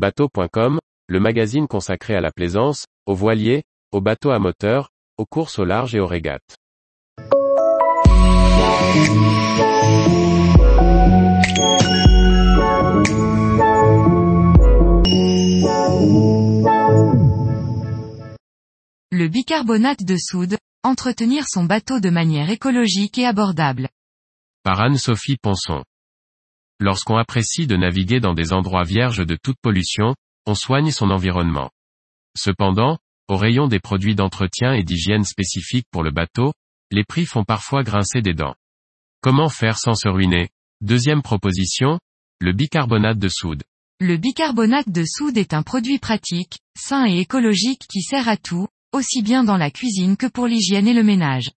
Bateau.com, 0.00 0.78
le 1.08 1.20
magazine 1.20 1.68
consacré 1.68 2.14
à 2.14 2.22
la 2.22 2.30
plaisance, 2.30 2.86
aux 3.04 3.14
voiliers, 3.14 3.64
aux 3.92 4.00
bateaux 4.00 4.30
à 4.30 4.38
moteur, 4.38 4.88
aux 5.18 5.26
courses 5.26 5.58
au 5.58 5.66
large 5.66 5.94
et 5.94 6.00
aux 6.00 6.06
régates. 6.06 6.56
Le 19.10 19.28
bicarbonate 19.28 20.02
de 20.02 20.16
soude, 20.16 20.56
entretenir 20.82 21.44
son 21.46 21.64
bateau 21.64 22.00
de 22.00 22.08
manière 22.08 22.48
écologique 22.48 23.18
et 23.18 23.26
abordable. 23.26 23.90
Par 24.62 24.80
Anne-Sophie 24.80 25.36
Ponson. 25.36 25.82
Lorsqu'on 26.80 27.18
apprécie 27.18 27.66
de 27.66 27.76
naviguer 27.76 28.20
dans 28.20 28.32
des 28.32 28.54
endroits 28.54 28.84
vierges 28.84 29.26
de 29.26 29.36
toute 29.36 29.58
pollution, 29.60 30.16
on 30.46 30.54
soigne 30.54 30.90
son 30.90 31.10
environnement. 31.10 31.70
Cependant, 32.36 32.98
au 33.28 33.36
rayon 33.36 33.68
des 33.68 33.80
produits 33.80 34.14
d'entretien 34.14 34.72
et 34.72 34.82
d'hygiène 34.82 35.24
spécifiques 35.24 35.86
pour 35.90 36.02
le 36.02 36.10
bateau, 36.10 36.54
les 36.90 37.04
prix 37.04 37.26
font 37.26 37.44
parfois 37.44 37.82
grincer 37.82 38.22
des 38.22 38.32
dents. 38.32 38.54
Comment 39.20 39.50
faire 39.50 39.78
sans 39.78 39.94
se 39.94 40.08
ruiner? 40.08 40.48
Deuxième 40.80 41.20
proposition, 41.20 42.00
le 42.40 42.54
bicarbonate 42.54 43.18
de 43.18 43.28
soude. 43.28 43.62
Le 44.00 44.16
bicarbonate 44.16 44.88
de 44.88 45.04
soude 45.04 45.36
est 45.36 45.52
un 45.52 45.62
produit 45.62 45.98
pratique, 45.98 46.60
sain 46.78 47.06
et 47.06 47.20
écologique 47.20 47.82
qui 47.90 48.00
sert 48.00 48.28
à 48.28 48.38
tout, 48.38 48.66
aussi 48.92 49.20
bien 49.20 49.44
dans 49.44 49.58
la 49.58 49.70
cuisine 49.70 50.16
que 50.16 50.26
pour 50.26 50.46
l'hygiène 50.46 50.88
et 50.88 50.94
le 50.94 51.02
ménage. 51.02 51.50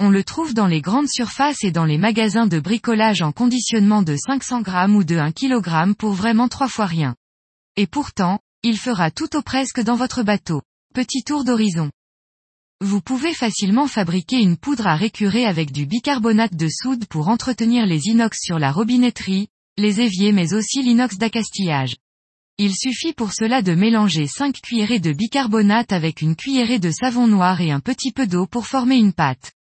On 0.00 0.10
le 0.10 0.22
trouve 0.22 0.54
dans 0.54 0.68
les 0.68 0.80
grandes 0.80 1.08
surfaces 1.08 1.64
et 1.64 1.72
dans 1.72 1.84
les 1.84 1.98
magasins 1.98 2.46
de 2.46 2.60
bricolage 2.60 3.20
en 3.20 3.32
conditionnement 3.32 4.02
de 4.02 4.14
500 4.14 4.60
grammes 4.60 4.94
ou 4.94 5.02
de 5.02 5.16
1 5.16 5.32
kg 5.32 5.94
pour 5.94 6.12
vraiment 6.12 6.46
trois 6.46 6.68
fois 6.68 6.86
rien. 6.86 7.16
Et 7.74 7.88
pourtant, 7.88 8.38
il 8.62 8.78
fera 8.78 9.10
tout 9.10 9.34
au 9.36 9.42
presque 9.42 9.80
dans 9.80 9.96
votre 9.96 10.22
bateau. 10.22 10.62
Petit 10.94 11.24
tour 11.24 11.42
d'horizon. 11.42 11.90
Vous 12.80 13.00
pouvez 13.00 13.34
facilement 13.34 13.88
fabriquer 13.88 14.40
une 14.40 14.56
poudre 14.56 14.86
à 14.86 14.94
récurer 14.94 15.44
avec 15.44 15.72
du 15.72 15.84
bicarbonate 15.84 16.54
de 16.54 16.68
soude 16.68 17.06
pour 17.06 17.28
entretenir 17.28 17.84
les 17.84 18.06
inox 18.06 18.38
sur 18.40 18.60
la 18.60 18.70
robinetterie, 18.70 19.48
les 19.78 20.00
éviers 20.00 20.30
mais 20.30 20.54
aussi 20.54 20.80
l'inox 20.80 21.18
d'accastillage. 21.18 21.96
Il 22.56 22.72
suffit 22.72 23.14
pour 23.14 23.32
cela 23.32 23.62
de 23.62 23.74
mélanger 23.74 24.28
5 24.28 24.60
cuillerées 24.60 25.00
de 25.00 25.12
bicarbonate 25.12 25.92
avec 25.92 26.22
une 26.22 26.36
cuillerée 26.36 26.78
de 26.78 26.92
savon 26.92 27.26
noir 27.26 27.60
et 27.60 27.72
un 27.72 27.80
petit 27.80 28.12
peu 28.12 28.28
d'eau 28.28 28.46
pour 28.46 28.68
former 28.68 28.96
une 28.96 29.12
pâte. 29.12 29.54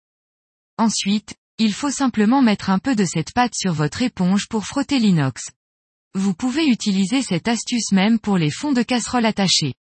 Ensuite, 0.78 1.36
il 1.58 1.74
faut 1.74 1.92
simplement 1.92 2.42
mettre 2.42 2.70
un 2.70 2.80
peu 2.80 2.96
de 2.96 3.06
cette 3.06 3.32
pâte 3.34 3.56
sur 3.56 3.74
votre 3.74 4.02
éponge 4.02 4.48
pour 4.50 4.66
frotter 4.66 5.00
l'inox. 5.00 5.52
Vous 6.14 6.34
pouvez 6.34 6.66
utiliser 6.68 7.22
cette 7.22 7.48
astuce 7.48 7.92
même 7.92 8.20
pour 8.20 8.38
les 8.38 8.52
fonds 8.52 8.74
de 8.74 8.84
casserole 8.84 9.26
attachés. 9.26 9.74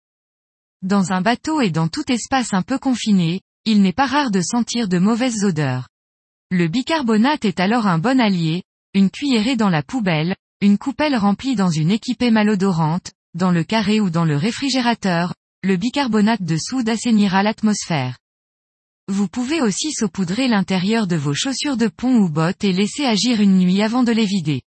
Dans 0.83 1.11
un 1.11 1.21
bateau 1.21 1.61
et 1.61 1.71
dans 1.71 1.87
tout 1.87 2.11
espace 2.11 2.53
un 2.53 2.61
peu 2.61 2.77
confiné, 2.77 3.41
il 3.65 3.81
n'est 3.81 3.93
pas 3.93 4.05
rare 4.05 4.29
de 4.29 4.41
sentir 4.41 4.87
de 4.87 4.99
mauvaises 4.99 5.43
odeurs. 5.43 5.87
Le 6.51 6.67
bicarbonate 6.67 7.45
est 7.45 7.59
alors 7.59 7.87
un 7.87 7.97
bon 7.97 8.19
allié, 8.19 8.63
une 8.93 9.09
cuillerée 9.09 9.55
dans 9.55 9.69
la 9.69 9.81
poubelle, 9.81 10.35
une 10.61 10.77
coupelle 10.77 11.15
remplie 11.15 11.55
dans 11.55 11.69
une 11.69 11.89
équipée 11.89 12.29
malodorante, 12.29 13.13
dans 13.33 13.51
le 13.51 13.63
carré 13.63 13.99
ou 13.99 14.09
dans 14.09 14.25
le 14.25 14.37
réfrigérateur, 14.37 15.33
le 15.63 15.77
bicarbonate 15.77 16.43
de 16.43 16.57
soude 16.57 16.89
assainira 16.89 17.41
l'atmosphère. 17.41 18.17
Vous 19.13 19.27
pouvez 19.27 19.61
aussi 19.61 19.91
saupoudrer 19.91 20.47
l'intérieur 20.47 21.05
de 21.05 21.15
vos 21.15 21.35
chaussures 21.35 21.77
de 21.77 21.87
pont 21.87 22.15
ou 22.15 22.29
bottes 22.29 22.63
et 22.63 22.73
laisser 22.73 23.05
agir 23.05 23.41
une 23.41 23.59
nuit 23.59 23.83
avant 23.83 24.01
de 24.01 24.11
les 24.11 24.25
vider. 24.25 24.63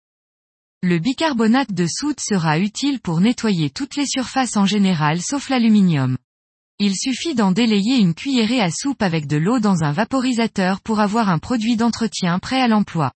Le 0.83 0.99
bicarbonate 0.99 1.73
de 1.73 1.87
soude 1.87 2.21
sera 2.21 2.59
utile 2.59 3.01
pour 3.01 3.23
nettoyer 3.23 3.71
toutes 3.71 3.97
les 3.97 4.05
surfaces 4.07 4.59
en 4.59 4.67
général 4.67 5.23
sauf 5.23 5.49
l'aluminium. 5.49 6.19
Il 6.79 6.95
suffit 6.95 7.35
d'en 7.35 7.53
délayer 7.53 7.97
une 7.97 8.13
cuillerée 8.13 8.61
à 8.61 8.71
soupe 8.71 9.01
avec 9.01 9.27
de 9.27 9.39
l'eau 9.39 9.61
dans 9.61 9.83
un 9.83 9.93
vaporisateur 9.93 10.83
pour 10.83 11.01
avoir 11.01 11.31
un 11.31 11.39
produit 11.39 11.77
d'entretien 11.77 12.39
prêt 12.39 12.61
à 12.61 12.69
l'emploi. 12.69 13.13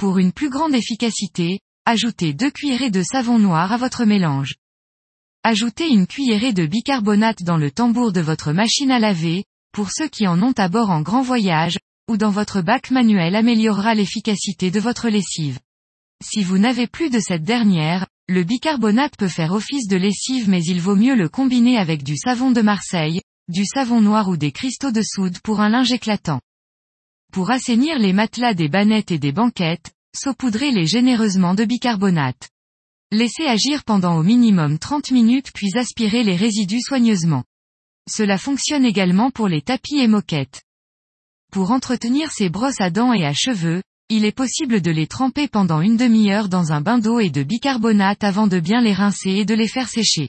Pour 0.00 0.18
une 0.18 0.32
plus 0.32 0.50
grande 0.50 0.74
efficacité, 0.74 1.60
ajoutez 1.84 2.32
deux 2.32 2.50
cuillerées 2.50 2.90
de 2.90 3.04
savon 3.04 3.38
noir 3.38 3.70
à 3.70 3.76
votre 3.76 4.04
mélange. 4.04 4.56
Ajoutez 5.44 5.86
une 5.86 6.08
cuillerée 6.08 6.52
de 6.52 6.66
bicarbonate 6.66 7.44
dans 7.44 7.56
le 7.56 7.70
tambour 7.70 8.10
de 8.10 8.20
votre 8.20 8.50
machine 8.50 8.90
à 8.90 8.98
laver, 8.98 9.44
pour 9.76 9.90
ceux 9.92 10.08
qui 10.08 10.26
en 10.26 10.40
ont 10.40 10.54
à 10.56 10.70
bord 10.70 10.88
en 10.88 11.02
grand 11.02 11.20
voyage, 11.20 11.78
ou 12.08 12.16
dans 12.16 12.30
votre 12.30 12.62
bac 12.62 12.90
manuel 12.90 13.36
améliorera 13.36 13.94
l'efficacité 13.94 14.70
de 14.70 14.80
votre 14.80 15.10
lessive. 15.10 15.58
Si 16.24 16.42
vous 16.42 16.56
n'avez 16.56 16.86
plus 16.86 17.10
de 17.10 17.20
cette 17.20 17.42
dernière, 17.42 18.06
le 18.26 18.42
bicarbonate 18.42 19.18
peut 19.18 19.28
faire 19.28 19.52
office 19.52 19.86
de 19.86 19.98
lessive 19.98 20.48
mais 20.48 20.62
il 20.62 20.80
vaut 20.80 20.96
mieux 20.96 21.14
le 21.14 21.28
combiner 21.28 21.76
avec 21.76 22.04
du 22.04 22.16
savon 22.16 22.52
de 22.52 22.62
Marseille, 22.62 23.20
du 23.48 23.66
savon 23.66 24.00
noir 24.00 24.30
ou 24.30 24.38
des 24.38 24.50
cristaux 24.50 24.92
de 24.92 25.02
soude 25.02 25.40
pour 25.40 25.60
un 25.60 25.68
linge 25.68 25.92
éclatant. 25.92 26.40
Pour 27.30 27.50
assainir 27.50 27.98
les 27.98 28.14
matelas 28.14 28.54
des 28.54 28.70
bannettes 28.70 29.10
et 29.10 29.18
des 29.18 29.32
banquettes, 29.32 29.92
saupoudrez-les 30.16 30.86
généreusement 30.86 31.52
de 31.52 31.66
bicarbonate. 31.66 32.48
Laissez 33.12 33.44
agir 33.44 33.84
pendant 33.84 34.16
au 34.16 34.22
minimum 34.22 34.78
30 34.78 35.10
minutes 35.10 35.52
puis 35.52 35.76
aspirez 35.76 36.24
les 36.24 36.36
résidus 36.36 36.80
soigneusement. 36.80 37.44
Cela 38.08 38.38
fonctionne 38.38 38.84
également 38.84 39.30
pour 39.30 39.48
les 39.48 39.62
tapis 39.62 39.98
et 39.98 40.08
moquettes. 40.08 40.62
Pour 41.52 41.70
entretenir 41.70 42.30
ces 42.30 42.48
brosses 42.48 42.80
à 42.80 42.90
dents 42.90 43.12
et 43.12 43.26
à 43.26 43.32
cheveux, 43.32 43.82
il 44.08 44.24
est 44.24 44.32
possible 44.32 44.80
de 44.80 44.90
les 44.92 45.08
tremper 45.08 45.48
pendant 45.48 45.80
une 45.80 45.96
demi-heure 45.96 46.48
dans 46.48 46.72
un 46.72 46.80
bain 46.80 46.98
d'eau 46.98 47.18
et 47.18 47.30
de 47.30 47.42
bicarbonate 47.42 48.22
avant 48.22 48.46
de 48.46 48.60
bien 48.60 48.80
les 48.80 48.92
rincer 48.92 49.30
et 49.30 49.44
de 49.44 49.54
les 49.54 49.66
faire 49.66 49.88
sécher. 49.88 50.28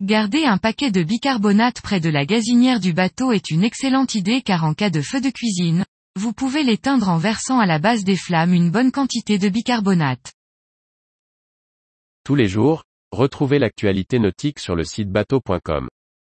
Garder 0.00 0.44
un 0.44 0.58
paquet 0.58 0.92
de 0.92 1.02
bicarbonate 1.02 1.80
près 1.80 2.00
de 2.00 2.10
la 2.10 2.24
gazinière 2.24 2.78
du 2.78 2.92
bateau 2.92 3.32
est 3.32 3.50
une 3.50 3.64
excellente 3.64 4.14
idée 4.14 4.42
car 4.42 4.64
en 4.64 4.74
cas 4.74 4.90
de 4.90 5.00
feu 5.00 5.20
de 5.20 5.30
cuisine, 5.30 5.84
vous 6.16 6.32
pouvez 6.32 6.62
l'éteindre 6.62 7.08
en 7.08 7.18
versant 7.18 7.58
à 7.58 7.66
la 7.66 7.78
base 7.78 8.04
des 8.04 8.16
flammes 8.16 8.52
une 8.52 8.70
bonne 8.70 8.92
quantité 8.92 9.38
de 9.38 9.48
bicarbonate. 9.48 10.32
Tous 12.24 12.34
les 12.34 12.46
jours, 12.46 12.84
retrouvez 13.10 13.58
l'actualité 13.58 14.18
nautique 14.18 14.60
sur 14.60 14.76
le 14.76 14.84
site 14.84 15.10
bateau.com 15.10 15.88